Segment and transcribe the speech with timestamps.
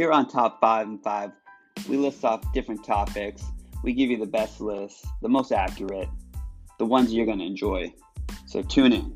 [0.00, 1.30] Here on Top 5 and 5,
[1.86, 3.44] we list off different topics.
[3.84, 6.08] We give you the best list, the most accurate,
[6.78, 7.92] the ones you're going to enjoy.
[8.46, 9.14] So tune in.